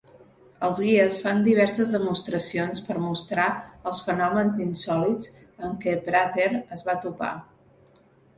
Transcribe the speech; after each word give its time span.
Els 0.67 0.77
guies 0.83 1.17
fan 1.25 1.43
diverses 1.47 1.91
demostracions 1.95 2.81
per 2.87 2.95
mostrar 3.03 3.45
els 3.91 4.01
fenòmens 4.07 4.63
insòlits 4.65 5.31
amb 5.69 5.79
què 5.85 5.95
Prather 6.09 6.49
es 6.79 6.85
va 6.91 6.99
topar. 7.07 7.33